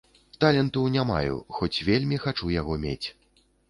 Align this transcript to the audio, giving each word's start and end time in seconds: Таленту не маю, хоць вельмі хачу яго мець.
Таленту 0.43 0.85
не 0.95 1.03
маю, 1.11 1.37
хоць 1.59 1.83
вельмі 1.93 2.21
хачу 2.27 2.53
яго 2.61 2.83
мець. 2.85 3.07